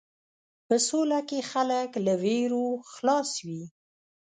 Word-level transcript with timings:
په 0.67 0.75
سوله 0.87 1.19
کې 1.29 1.39
خلک 1.51 1.89
له 2.05 2.13
وېرو 2.23 2.65
خلاص 2.93 3.29
وي. 3.47 3.63